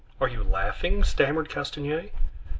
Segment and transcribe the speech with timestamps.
[0.19, 2.09] are they laughing?" stammered Castanier.